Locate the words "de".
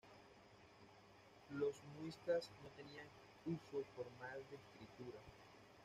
4.49-4.55